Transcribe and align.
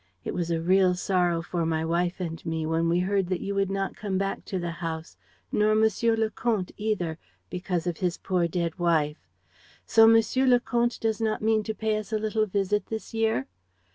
It 0.25 0.33
was 0.33 0.49
a 0.49 0.59
real 0.59 0.95
sorrow 0.95 1.43
for 1.43 1.63
my 1.63 1.85
wife 1.85 2.19
and 2.19 2.43
me 2.43 2.65
when 2.65 2.89
we 2.89 3.01
heard 3.01 3.27
that 3.27 3.39
you 3.39 3.53
would 3.53 3.69
not 3.69 3.95
come 3.95 4.17
back 4.17 4.43
to 4.45 4.57
the 4.57 4.71
house... 4.81 5.15
nor 5.51 5.75
Monsieur 5.75 6.15
le 6.15 6.31
Comte 6.31 6.71
either, 6.75 7.19
because 7.51 7.85
of 7.85 7.97
his 7.97 8.17
poor 8.17 8.47
dead 8.47 8.79
wife. 8.79 9.29
So 9.85 10.07
Monsieur 10.07 10.47
le 10.47 10.59
Comte 10.59 10.97
does 10.99 11.21
not 11.21 11.43
mean 11.43 11.61
to 11.61 11.75
pay 11.75 11.97
us 11.99 12.11
a 12.11 12.17
little 12.17 12.47
visit 12.47 12.87
this 12.87 13.13
year?" 13.13 13.45